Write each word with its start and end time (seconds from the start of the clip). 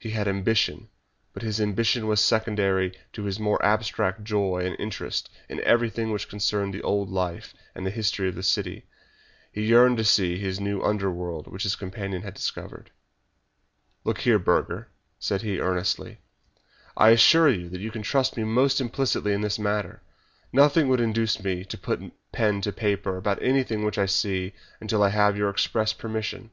He 0.00 0.10
had 0.10 0.26
ambition, 0.26 0.88
but 1.32 1.44
his 1.44 1.60
ambition 1.60 2.08
was 2.08 2.20
secondary 2.20 2.92
to 3.12 3.22
his 3.22 3.38
mere 3.38 3.56
abstract 3.62 4.24
joy 4.24 4.64
and 4.66 4.74
interest 4.80 5.30
in 5.48 5.60
everything 5.62 6.10
which 6.10 6.28
concerned 6.28 6.74
the 6.74 6.82
old 6.82 7.08
life 7.08 7.54
and 7.72 7.86
history 7.86 8.28
of 8.28 8.34
the 8.34 8.42
city. 8.42 8.86
He 9.52 9.62
yearned 9.64 9.96
to 9.98 10.02
see 10.04 10.36
this 10.42 10.58
new 10.58 10.82
underworld 10.82 11.46
which 11.46 11.62
his 11.62 11.76
companion 11.76 12.22
had 12.22 12.34
discovered. 12.34 12.90
"Look 14.02 14.18
here, 14.22 14.40
Burger," 14.40 14.88
said 15.20 15.42
he, 15.42 15.60
earnestly, 15.60 16.18
"I 16.96 17.10
assure 17.10 17.48
you 17.48 17.68
that 17.68 17.80
you 17.80 17.92
can 17.92 18.02
trust 18.02 18.36
me 18.36 18.42
most 18.42 18.80
implicitly 18.80 19.32
in 19.32 19.40
the 19.42 19.56
matter. 19.62 20.02
Nothing 20.52 20.88
would 20.88 20.98
induce 21.00 21.44
me 21.44 21.64
to 21.66 21.78
put 21.78 22.10
pen 22.32 22.60
to 22.62 22.72
paper 22.72 23.16
about 23.16 23.40
anything 23.40 23.84
which 23.84 23.98
I 23.98 24.06
see 24.06 24.52
until 24.80 25.00
I 25.00 25.10
have 25.10 25.36
your 25.36 25.48
express 25.48 25.92
permission. 25.92 26.50